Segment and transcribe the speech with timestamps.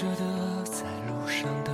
[0.00, 1.70] 着的，在路上的，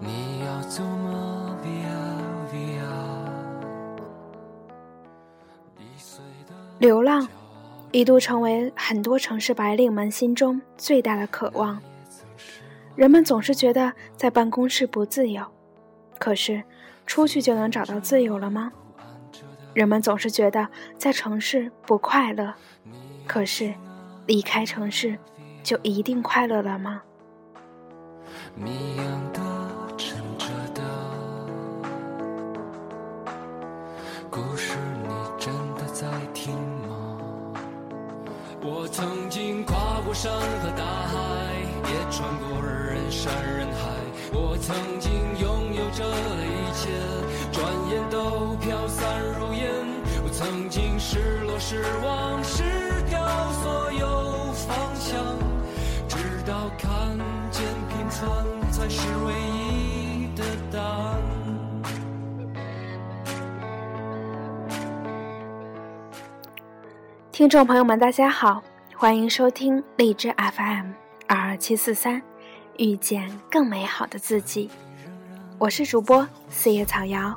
[0.00, 2.80] 你要走吗？Via Via。
[6.78, 7.28] 流浪
[7.92, 11.82] 一度成为很多城市白领们心中最大的渴望。
[12.96, 15.44] 人们总是觉得在办公室不自由，
[16.18, 16.64] 可是
[17.06, 18.72] 出去就能找到自由了吗？
[19.74, 22.54] 人们总是觉得在城市不快乐，
[23.26, 23.74] 可是
[24.26, 25.18] 离开城市
[25.62, 27.02] 就一定快乐了吗？
[28.54, 29.40] 谜样的，
[29.98, 30.80] 沉着的，
[34.30, 37.18] 故事你真的在听吗？
[38.62, 41.14] 我曾经跨过山和大海，
[41.84, 43.92] 也穿过人山人海。
[44.32, 46.02] 我曾经拥有着
[46.40, 46.88] 一切，
[47.52, 49.68] 转眼都飘散如烟。
[50.24, 52.62] 我曾经失落失望失
[53.10, 53.20] 掉
[53.52, 54.23] 所有
[54.66, 55.22] 方向，
[56.08, 56.90] 直到看
[57.50, 61.20] 见平凡才是唯一的答案。
[67.30, 68.62] 听众朋友们，大家好，
[68.96, 70.92] 欢迎收听荔枝 FM
[71.26, 72.22] 二二七四三，
[72.78, 74.70] 遇见更美好的自己。
[75.58, 77.34] 我是主播四叶草瑶。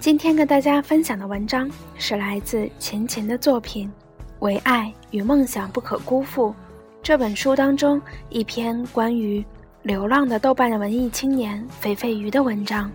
[0.00, 3.86] 今天跟大家分享的文章是来自秦秦的作品
[4.40, 6.50] 《唯爱与梦想不可辜负》
[7.02, 9.44] 这本书当中一篇关于
[9.82, 12.90] 流浪的豆瓣的文艺青年肥肥鱼的文章。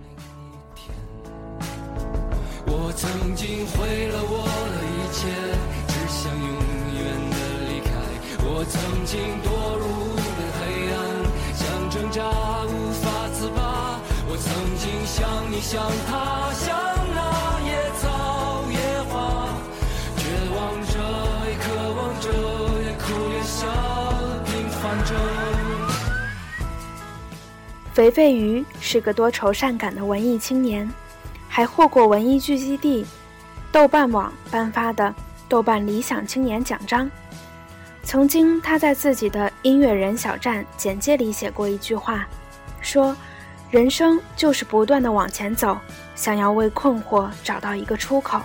[2.68, 5.28] 我曾经毁了我的一切，
[5.88, 6.48] 只想永
[6.96, 7.36] 远的
[7.70, 7.90] 离开。
[8.44, 9.86] 我曾经堕入
[10.18, 10.98] 了黑暗，
[11.54, 12.24] 想挣扎
[12.66, 14.00] 无法自拔。
[14.28, 15.74] 我曾经像你，像
[16.08, 16.95] 他，像
[27.96, 30.86] 肥肥鱼是个多愁善感的文艺青年，
[31.48, 33.06] 还获过文艺聚集地、
[33.72, 35.16] 豆瓣网颁发的
[35.48, 37.10] 豆瓣理想青年奖章。
[38.04, 42.28] 曾经，他在自己的音乐人小站简介里写过一句话，
[42.82, 43.16] 说
[43.72, 45.78] ：“人生就是不断的往前走，
[46.16, 48.42] 想要为困惑找到一个出口。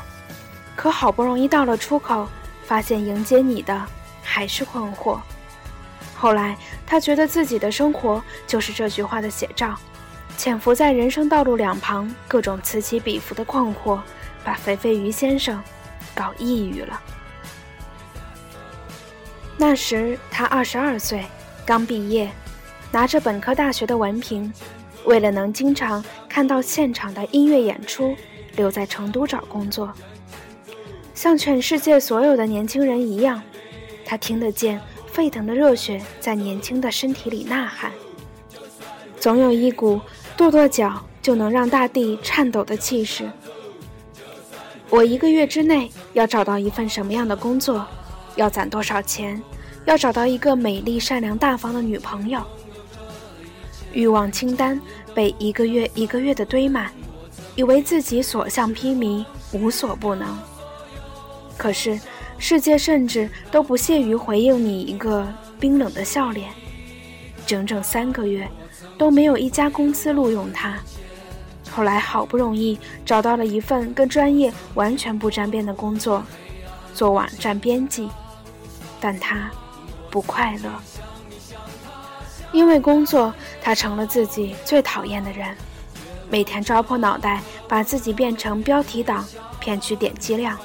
[0.76, 2.28] 可好不容易到了出口，
[2.62, 3.84] 发现迎接你的
[4.22, 5.18] 还是困惑。”
[6.20, 6.54] 后来，
[6.86, 9.74] 他觉得自己的生活就是这句话的写照，
[10.36, 13.98] 潜伏在人生道路两旁各种此起彼伏的困惑，
[14.44, 15.58] 把肥肥鱼先生
[16.14, 17.00] 搞抑郁了。
[19.56, 21.24] 那时他二十二岁，
[21.64, 22.30] 刚毕业，
[22.92, 24.52] 拿着本科大学的文凭，
[25.06, 28.14] 为了能经常看到现场的音乐演出，
[28.56, 29.90] 留在成都找工作。
[31.14, 33.42] 像全世界所有的年轻人一样，
[34.04, 34.78] 他听得见。
[35.12, 37.90] 沸腾的热血在年轻的身体里呐喊，
[39.18, 40.00] 总有一股
[40.36, 43.28] 跺跺脚就能让大地颤抖的气势。
[44.88, 47.84] 我一个月之内要找到一份什么样的工作？
[48.36, 49.42] 要攒多少钱？
[49.84, 52.40] 要找到一个美丽、善良、大方的女朋友？
[53.92, 54.80] 欲望清单
[55.12, 56.92] 被一个月一个月的堆满，
[57.56, 60.38] 以为自己所向披靡，无所不能。
[61.58, 61.98] 可是。
[62.40, 65.24] 世界甚至都不屑于回应你一个
[65.60, 66.50] 冰冷的笑脸，
[67.46, 68.48] 整整三个月
[68.96, 70.74] 都没有一家公司录用他。
[71.70, 76.24] 后来好不容易找到了一份跟专业完全不沾边的工作，
[76.94, 78.08] 做网站编辑，
[78.98, 79.50] 但他
[80.10, 80.70] 不快乐，
[82.52, 85.54] 因为工作他成了自己最讨厌的人，
[86.30, 89.24] 每天抓破脑袋把自己变成标题党，
[89.60, 90.58] 骗取点击量。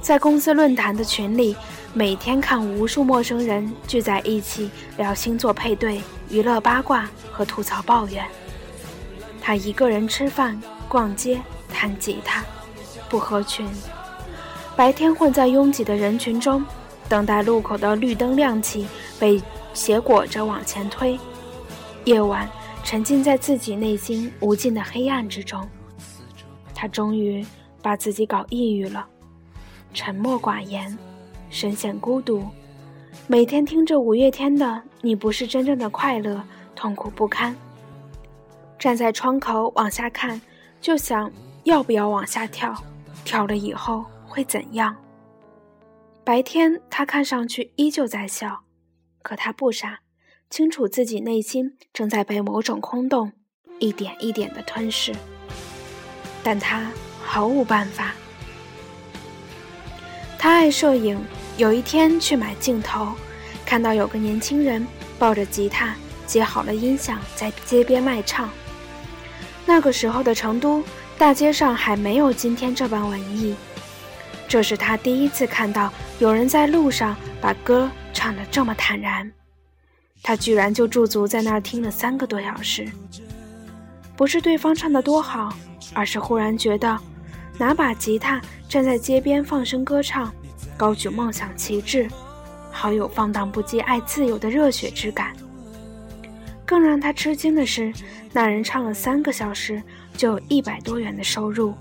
[0.00, 1.54] 在公司论坛的群里，
[1.92, 6.00] 每天看无数陌生人聚在一起聊星座配对、
[6.30, 8.24] 娱乐八卦和吐槽抱怨。
[9.42, 12.42] 他一个人吃饭、逛街、弹吉他，
[13.08, 13.66] 不合群。
[14.74, 16.64] 白天混在拥挤的人群中，
[17.08, 18.86] 等待路口的绿灯亮起，
[19.18, 19.40] 被
[19.74, 21.18] 斜裹着往前推。
[22.04, 22.48] 夜晚
[22.82, 25.68] 沉浸在自己内心无尽的黑暗之中，
[26.74, 27.44] 他终于
[27.82, 29.06] 把自己搞抑郁了。
[29.92, 30.96] 沉默寡言，
[31.50, 32.46] 深陷孤独，
[33.26, 34.66] 每天听着五月天的
[35.00, 36.36] 《你不是真正的快乐》，
[36.74, 37.54] 痛苦不堪。
[38.78, 40.40] 站在窗口往下看，
[40.80, 41.30] 就想
[41.64, 42.74] 要不要往下跳，
[43.24, 44.96] 跳了以后会怎样？
[46.24, 48.60] 白天他看上去依旧在笑，
[49.22, 50.00] 可他不傻，
[50.48, 53.32] 清楚自己内心正在被某种空洞
[53.80, 55.12] 一点一点的吞噬，
[56.42, 56.90] 但他
[57.20, 58.14] 毫无办法。
[60.42, 61.22] 他爱摄影，
[61.58, 63.12] 有一天去买镜头，
[63.62, 64.86] 看到有个年轻人
[65.18, 65.94] 抱着吉他，
[66.26, 68.48] 接好了音响，在街边卖唱。
[69.66, 70.82] 那个时候的成都
[71.18, 73.54] 大街上还没有今天这般文艺，
[74.48, 79.30] 这是他第一次看到有人在路上把歌唱得这么坦然。
[80.22, 82.90] 他居然就驻足在那儿听了三个多小时。
[84.16, 85.52] 不是对方唱得多好，
[85.92, 86.98] 而是忽然觉得，
[87.60, 88.40] 拿把吉他
[88.70, 90.32] 站在街边放声歌唱。
[90.78, 92.08] 高举梦想旗帜，
[92.70, 95.36] 好有放荡不羁、爱自由的热血之感。
[96.64, 97.92] 更让他吃惊的是，
[98.32, 99.82] 那人唱了三个小时
[100.16, 101.74] 就有一百多元的收入，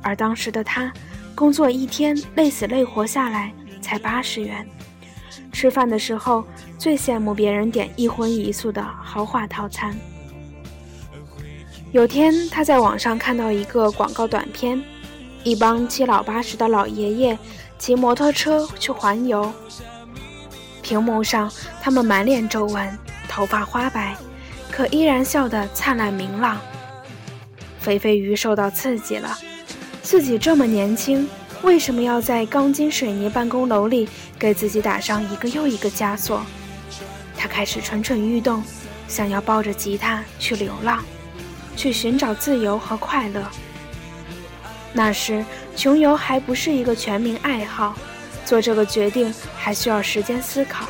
[0.00, 0.92] 而当时的他，
[1.34, 3.52] 工作一天累死累活下来
[3.82, 4.64] 才八十元。
[5.50, 6.44] 吃饭的时候
[6.78, 9.92] 最羡慕别人点一荤一素的豪华套餐。
[11.94, 14.82] 有天他在网上看到一个广告短片，
[15.44, 17.38] 一帮七老八十的老爷爷。
[17.78, 19.52] 骑摩托车去环游，
[20.82, 21.48] 屏幕上
[21.80, 22.98] 他们满脸皱纹，
[23.28, 24.16] 头发花白，
[24.72, 26.60] 可依然笑得灿烂明朗。
[27.78, 29.38] 肥肥鱼受到刺激了，
[30.02, 31.28] 自己这么年轻，
[31.62, 36.44] 为什么要在钢筋水泥办公楼里给自己打上一个又一个枷锁？
[37.36, 38.64] 他开始蠢蠢欲动，
[39.06, 41.04] 想要抱着吉他去流浪，
[41.76, 43.42] 去寻找自由和快乐。
[44.92, 45.44] 那时。
[45.76, 47.96] 穷游还不是一个全民爱好，
[48.44, 50.86] 做这个决定还需要时间思考。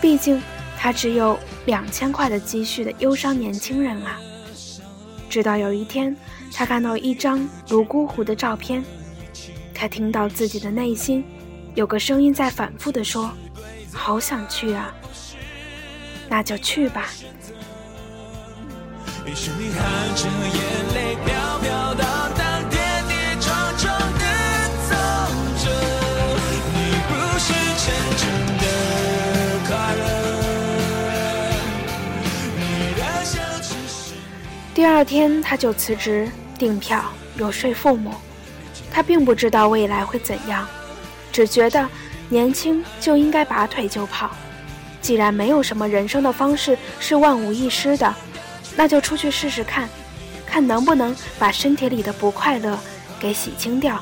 [0.00, 0.42] 毕竟
[0.78, 4.18] 他只有两千块的积蓄的忧伤年轻人啊。
[5.28, 6.16] 直到有一天，
[6.50, 8.82] 他看到一张泸沽湖的照片，
[9.74, 11.22] 他听到自己的内心
[11.74, 13.30] 有个声音在反复的说
[13.92, 14.94] ：“好想去啊，
[16.26, 17.06] 那就去吧。”
[19.26, 22.06] 于是你含着眼泪飘飘到。
[34.72, 37.02] 第二天，他就辞职订票，
[37.36, 38.12] 游说父母。
[38.90, 40.68] 他并不知道未来会怎样，
[41.32, 41.88] 只觉得
[42.28, 44.30] 年轻就应该拔腿就跑。
[45.00, 48.14] 既然没有什么人生的方式是万无一失的，
[48.76, 49.88] 那就出去试试看，
[50.46, 52.78] 看能不能把身体里的不快乐
[53.18, 53.98] 给洗清掉，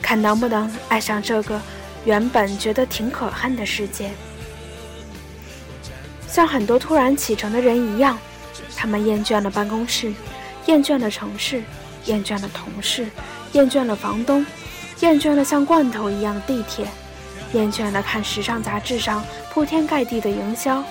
[0.00, 1.60] 看能不能爱上这个
[2.04, 4.10] 原本觉得挺可恨的世界。
[6.26, 8.16] 像很多突然启程的人一样。
[8.80, 10.12] 他们厌倦了办公室，
[10.66, 11.64] 厌倦了城市，
[12.04, 13.08] 厌倦了同事，
[13.50, 14.46] 厌倦了房东，
[15.00, 16.86] 厌倦了像罐头一样的地铁，
[17.54, 20.84] 厌倦了看时尚杂志上铺天盖地的营销，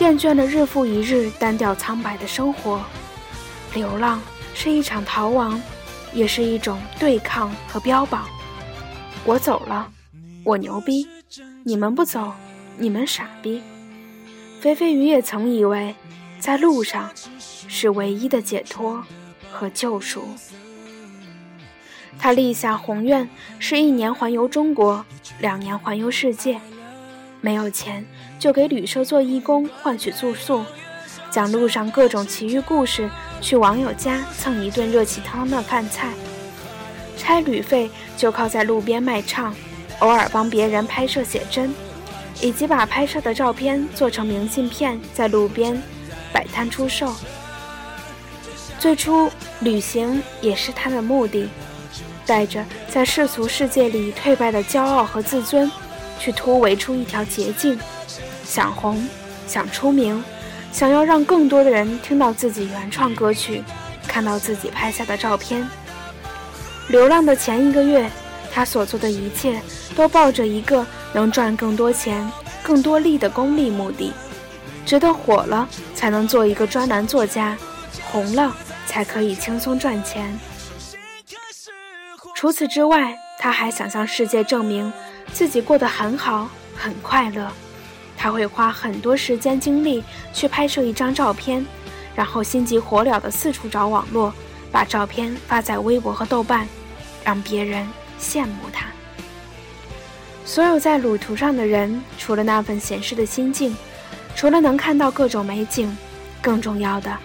[0.00, 2.82] 厌倦了日复一日单调苍白的生活。
[3.74, 4.20] 流浪
[4.54, 5.60] 是一场逃亡，
[6.12, 8.26] 也是一种对抗和标榜。
[9.24, 9.90] 我走了，
[10.42, 11.06] 我牛逼；
[11.64, 12.32] 你们不走，
[12.78, 13.62] 你们傻逼。
[14.60, 15.94] 飞飞鱼也曾以为。
[16.40, 17.10] 在路上，
[17.68, 19.04] 是唯一的解脱
[19.52, 20.24] 和救赎。
[22.18, 25.04] 他立下宏愿，是一年环游中国，
[25.38, 26.58] 两年环游世界。
[27.42, 28.06] 没有钱，
[28.40, 30.64] 就给旅社做义工，换取住宿，
[31.30, 33.08] 讲路上各种奇遇故事，
[33.42, 36.08] 去网友家蹭一顿热气腾腾的饭菜。
[37.18, 39.54] 差旅费就靠在路边卖唱，
[39.98, 41.74] 偶尔帮别人拍摄写真，
[42.40, 45.80] 以及把拍摄的照片做成明信片，在路边。
[46.32, 47.12] 摆摊出售。
[48.78, 49.28] 最初，
[49.62, 51.50] 旅行也是他的目的，
[52.24, 55.68] 带着在世俗世界里退败的骄傲和自尊，
[56.20, 57.76] 去突围出一条捷径。
[58.50, 59.08] 想红，
[59.46, 60.24] 想出名，
[60.72, 63.62] 想要让更多的人听到自己原创歌曲，
[64.08, 65.64] 看到自己拍下的照片。
[66.88, 68.10] 流浪的前一个月，
[68.52, 69.62] 他所做的一切
[69.94, 72.28] 都抱着一个能赚更多钱、
[72.60, 74.12] 更多利的功利目的。
[74.84, 77.56] 觉得火了才能做一个专栏作家，
[78.02, 78.52] 红了
[78.84, 80.36] 才可以轻松赚钱。
[82.34, 84.92] 除此之外，他还想向世界证明
[85.32, 87.48] 自己过得很好、很快乐。
[88.22, 91.66] 他会花很多时间精力去拍摄一张照片，
[92.14, 94.30] 然后心急火燎地四处找网络，
[94.70, 96.68] 把照片发在微博和豆瓣，
[97.24, 97.88] 让别人
[98.20, 98.88] 羡慕他。
[100.44, 103.74] 所有在旅途上的人，除了那份闲适的心境。
[104.36, 105.96] 除了能看到各种美景，
[106.42, 107.16] 更重要的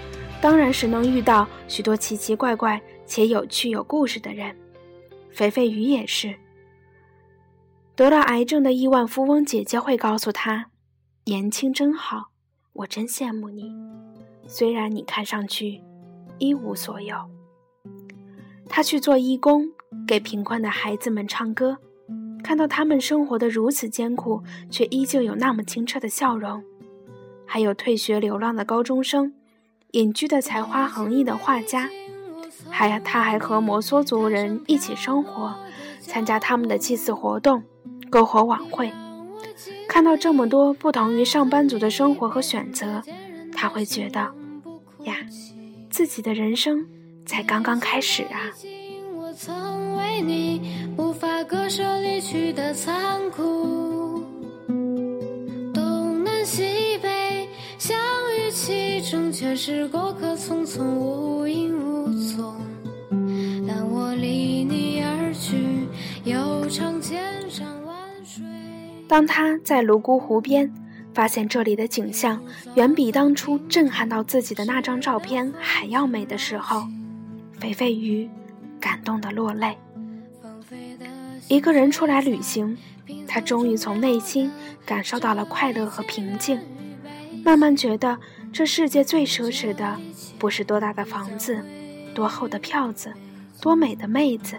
[0.41, 4.55] 当然是能遇到许多奇奇怪怪且有趣有故事的人。
[5.29, 6.33] 肥肥鱼也是。
[7.95, 10.65] 得了癌症的亿万富翁姐姐会告诉他
[11.27, 12.29] ：“年轻真好，
[12.71, 13.73] 我真羡慕你。
[14.45, 15.81] 虽然你看上去
[16.37, 17.15] 一无所有。”
[18.69, 19.71] 他去做义工，
[20.07, 21.79] 给贫困的孩子们唱歌，
[22.43, 26.61] 看到他们生活的如此艰苦，却依旧有那么清澈的笑容；
[27.47, 29.33] 还有退学流浪的高中生，
[29.93, 31.89] 隐居的才华横溢的画家，
[32.69, 35.55] 还他还和摩梭族人一起生活，
[36.01, 37.63] 参加他们的祭祀活动、
[38.11, 38.93] 篝火晚会。
[39.95, 43.01] 看到这么多不同于上班族的生活和选择，
[43.53, 44.19] 他会觉得，
[45.05, 45.15] 呀，
[45.89, 46.85] 自己的人生
[47.25, 48.51] 才刚刚开始啊。
[55.73, 57.47] 东南西北
[57.77, 57.97] 相
[58.37, 62.53] 遇其中，却是过客匆匆无影无踪。
[63.65, 65.87] 但我离你而去，
[66.25, 67.84] 又唱千山。
[69.07, 70.73] 当他在泸沽湖边
[71.13, 72.41] 发现这里的景象
[72.75, 76.87] 远比当初震撼到自己的那张照片还要美的时候，
[77.59, 78.29] 肥肥鱼
[78.79, 79.77] 感动的落泪。
[81.47, 82.75] 一个人出来旅行，
[83.27, 84.51] 他终于从内心
[84.85, 86.59] 感受到了快乐和平静，
[87.43, 88.17] 慢慢觉得
[88.51, 89.97] 这世界最奢侈的
[90.39, 91.63] 不是多大的房子、
[92.15, 93.13] 多厚的票子、
[93.61, 94.57] 多美的妹子，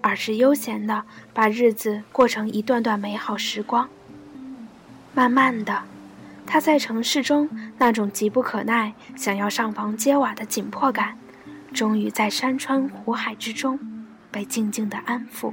[0.00, 3.88] 而是悠闲的把日子过成一段段美好时光。
[5.14, 5.82] 慢慢的，
[6.46, 11.18] 他在城市中那种急不可耐、想要上房揭瓦的紧迫感，
[11.72, 13.78] 终于在山川湖海之中
[14.30, 15.52] 被静静的安抚。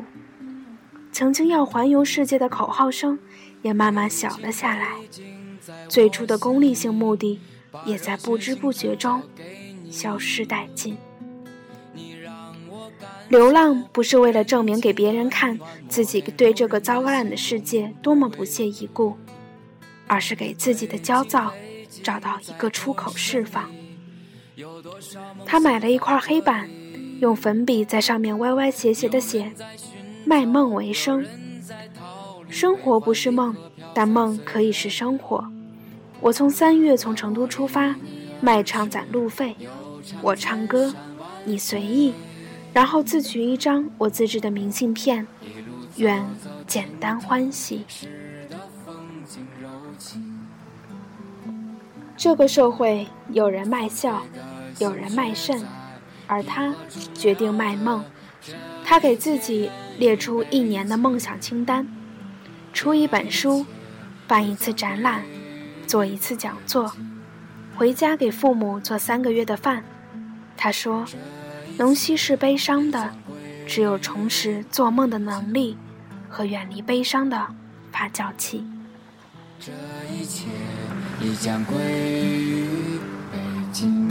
[1.12, 3.18] 曾经要环游世界的口号声，
[3.64, 4.88] 也慢慢小了下来。
[5.90, 7.40] 最初的功利性目的，
[7.86, 9.24] 也在不知不觉中
[9.90, 10.96] 消失殆尽。
[13.30, 19.18] 流浪不是为了证明给别人看自己对这个糟烂的世界多么不屑一顾，
[20.08, 21.52] 而是给自己的焦躁
[22.04, 23.70] 找到一个出口释放。
[25.46, 26.70] 他买了一块黑板，
[27.20, 29.52] 用粉笔在上面歪歪斜斜的写。
[30.26, 31.26] 卖梦为生，
[32.50, 33.56] 生活不是梦，
[33.94, 35.46] 但梦可以是生活。
[36.20, 37.96] 我从三月从成都出发，
[38.42, 39.56] 卖唱攒路费。
[40.22, 40.94] 我唱歌，
[41.46, 42.14] 你随意，
[42.78, 45.26] 然后自取一张我自制的明信片。
[45.96, 46.24] 愿
[46.68, 47.84] 简单欢喜。
[52.16, 54.22] 这个社会有人卖笑，
[54.78, 55.60] 有人卖肾，
[56.28, 56.76] 而他
[57.16, 58.06] 决定卖梦。
[58.86, 61.88] 他给自己列出一年的梦想清单：
[62.74, 63.66] 出一本书，
[64.28, 65.24] 办一次展览，
[65.88, 66.94] 做一次讲座，
[67.76, 69.84] 回家给父母做三个月的饭。
[70.56, 71.08] 他说
[71.78, 73.14] ：“能稀释悲伤的，
[73.68, 75.78] 只有重拾做梦的能力
[76.28, 77.48] 和远离悲伤的
[77.92, 78.66] 发酵器。”
[79.60, 79.72] 这
[80.14, 80.48] 一切
[81.22, 83.00] 已将归于
[83.32, 83.38] 北
[83.72, 84.08] 京。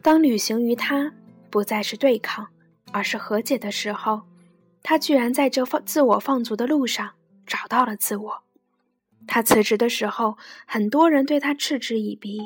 [0.00, 1.12] 当旅行于他
[1.50, 2.46] 不再是对抗，
[2.92, 4.22] 而是和解的时候，
[4.82, 7.10] 他居然在这放自我放逐的路上
[7.46, 8.42] 找到了自我。
[9.26, 12.40] 他辞职的时候，很多人对他嗤之以鼻。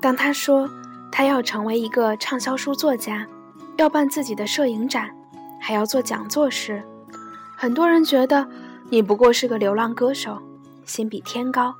[0.00, 0.70] 当他说
[1.12, 3.26] 他要成为一个畅销书作家，
[3.76, 5.14] 要办自己的摄影展，
[5.60, 6.82] 还要做讲座时，
[7.56, 8.48] 很多人觉得
[8.88, 10.40] 你不过是个流浪歌手，
[10.84, 11.74] 心比天高。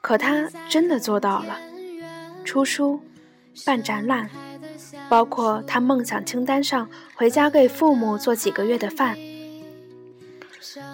[0.00, 1.56] 可他真的做到了，
[2.44, 3.00] 出书。
[3.64, 4.28] 办展览，
[5.08, 9.16] 包括他梦想清单上回家给父母做几个月的饭。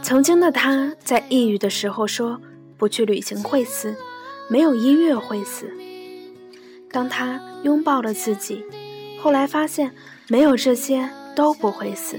[0.02, 2.40] 曾经的他在抑郁的时候说
[2.76, 3.94] ：“不去旅行会死，
[4.48, 5.72] 没有音乐会死。”
[6.92, 8.64] 当他拥抱了自己，
[9.22, 9.92] 后来发现
[10.28, 12.18] 没有这些都不会死。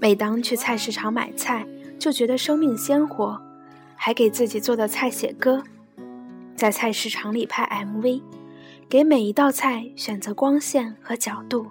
[0.00, 1.66] 每当去菜市场买菜，
[1.98, 3.38] 就觉得生命鲜活，
[3.94, 5.62] 还给自己做的菜写歌，
[6.56, 8.22] 在菜市场里拍 MV。
[8.90, 11.64] 给每一道菜选择光线和角度，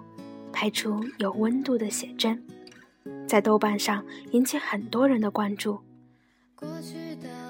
[0.50, 2.42] 拍出有温度的写真，
[3.26, 5.80] 在豆瓣上引起很多人的关注。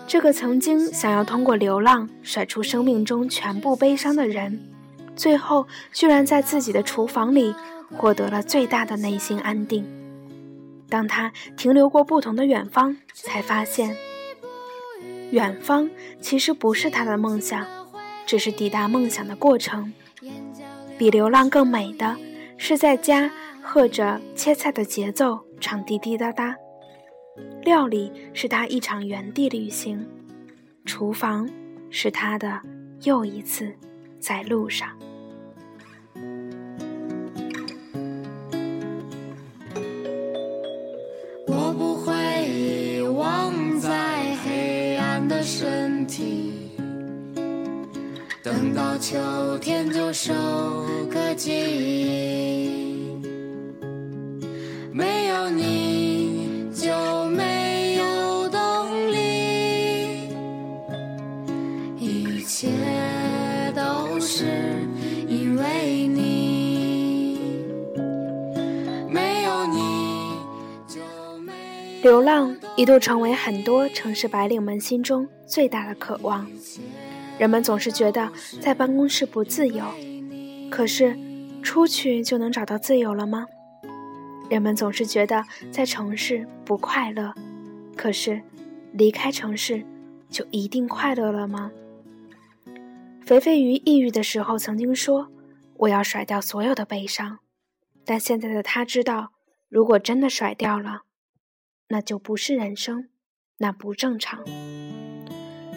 [0.08, 4.60] 这个曾经想要通过流浪甩出生命中全部悲伤的人，
[5.14, 7.54] 最后居然在自己的厨房里
[7.96, 9.86] 获得了最大的内心安定。
[10.88, 13.96] 当他停留过不同的远方，才发现，
[15.30, 15.88] 远方
[16.20, 17.79] 其实不是他的梦想。
[18.26, 19.92] 只是抵达梦想的过程，
[20.96, 22.16] 比流浪更美的
[22.56, 26.54] 是在家和着切菜的节奏唱滴滴答答。
[27.62, 30.06] 料理是他一场原地旅行，
[30.84, 31.48] 厨房
[31.90, 32.60] 是他的
[33.02, 33.72] 又一次
[34.20, 34.88] 在路上。
[41.46, 42.14] 我不会
[42.48, 45.42] 遗忘在黑暗的。
[45.42, 46.29] 身体，
[48.60, 49.16] 等到秋
[49.56, 50.34] 天就收
[51.10, 53.08] 割季。
[54.92, 60.28] 没有你就没有动力，
[61.98, 62.68] 一切
[63.74, 64.44] 都是
[65.26, 67.38] 因为你。
[69.08, 70.34] 没有你
[70.86, 71.00] 就
[71.38, 76.46] 没流浪一度成为很多城市白领们心中最大的渴望。
[77.40, 78.30] 人们总是觉得
[78.60, 79.82] 在办公室不自由，
[80.70, 81.18] 可是
[81.62, 83.46] 出去就能找到自由了吗？
[84.50, 85.42] 人们总是觉得
[85.72, 87.32] 在城市不快乐，
[87.96, 88.42] 可是
[88.92, 89.82] 离开城市
[90.28, 91.72] 就一定快乐了吗？
[93.22, 95.30] 肥肥鱼抑郁的时候曾经说
[95.78, 97.38] ：“我要甩掉所有的悲伤。”
[98.04, 99.32] 但现在的他知道，
[99.70, 101.04] 如果真的甩掉了，
[101.88, 103.08] 那就不是人生，
[103.56, 104.44] 那不正常。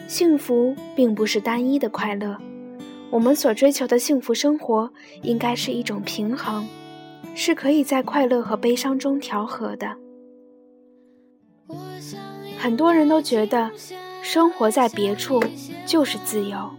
[0.07, 2.38] 幸福并不是单一的快乐，
[3.10, 4.91] 我们所追求的幸福生活
[5.22, 6.67] 应该是一种平衡。
[7.36, 9.98] 是可以在快乐和悲伤中调和的。
[12.60, 13.72] 很多人都觉得
[14.22, 15.43] 生活在别处
[15.83, 16.69] 就是自由，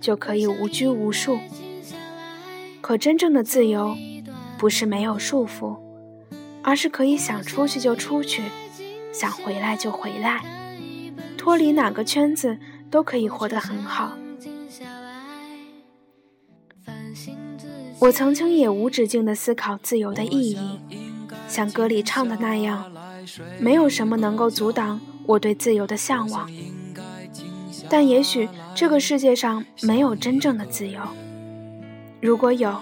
[0.00, 1.36] 就可以无拘无束。
[2.80, 3.96] 可真正的自由，
[4.56, 5.76] 不是没有束缚，
[6.62, 8.44] 而是可以想出去就出去，
[9.12, 10.44] 想回来就回来，
[11.42, 12.56] 脱离哪个圈子
[12.88, 14.12] 都可以活得很好。
[17.98, 20.78] 我曾经也无止境地思考自由的意义，
[21.48, 22.88] 像歌里唱的那样，
[23.58, 26.48] 没有什么能够阻挡我对自由的向往。
[27.90, 31.00] 但也许这个世界上没有真正的自由，
[32.20, 32.80] 如果有，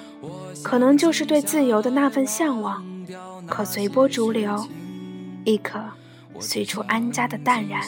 [0.62, 2.84] 可能就是对自由的那份向往，
[3.46, 4.68] 可随波逐流，
[5.46, 5.82] 亦可
[6.38, 7.82] 随处安家的淡然。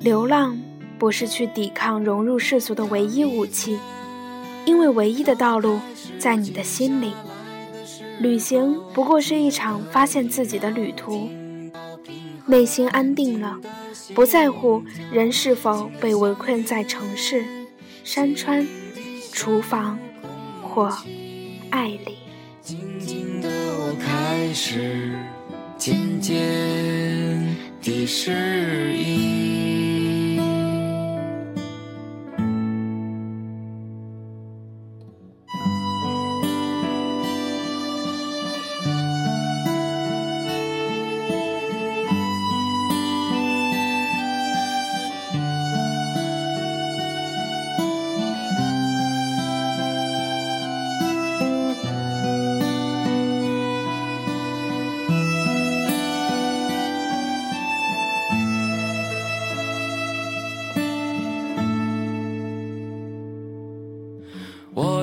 [0.00, 0.58] 流浪。
[0.98, 3.78] 不是去抵抗融入世俗的唯一武器，
[4.64, 5.78] 因为唯一的道路
[6.18, 7.12] 在你的心里。
[8.18, 11.30] 旅行不过是一场发现自己的旅途，
[12.46, 13.60] 内心安定了，
[14.12, 14.82] 不在乎
[15.12, 17.44] 人是否被围困在城市、
[18.02, 18.66] 山川、
[19.30, 19.96] 厨房
[20.60, 20.92] 或
[21.70, 22.16] 爱里。
[22.60, 25.16] 静静的我开始
[25.78, 26.34] 渐渐
[27.80, 29.97] 地适应。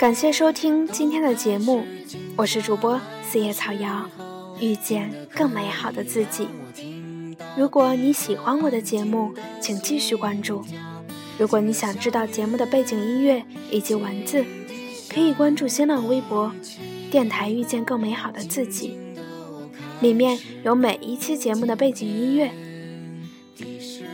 [0.00, 1.84] 感谢收听今天的节目，
[2.34, 4.08] 我是主播四叶草瑶，
[4.58, 6.48] 遇见更美好的自己。
[7.54, 10.64] 如果你喜欢我的节目，请继续关注。
[11.36, 14.42] 如果你想知道节目的背景音乐以及文字，
[15.10, 16.50] 可以关注新浪微博
[17.12, 18.96] “电台遇见更美好的自己”，
[20.00, 22.50] 里面有每一期节目的背景音乐。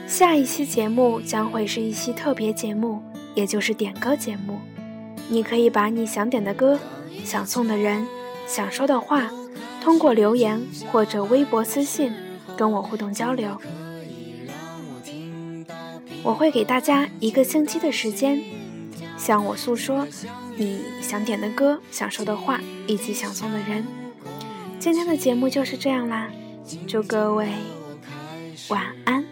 [0.08, 3.00] 下一期节目将会是一期特别节目，
[3.36, 4.58] 也就是点歌节目。
[5.28, 6.78] 你可以把你想点的歌、
[7.24, 8.06] 想送的人、
[8.46, 9.30] 想说的话，
[9.82, 10.60] 通过留言
[10.92, 12.12] 或者微博私信
[12.56, 13.56] 跟我互动交流。
[16.22, 18.42] 我会给大家一个星期的时间，
[19.16, 20.06] 向我诉说
[20.56, 23.86] 你想点的歌、想说的话以及想送的人。
[24.78, 26.28] 今天的节目就是这样啦，
[26.86, 27.48] 祝各位
[28.68, 29.24] 晚安。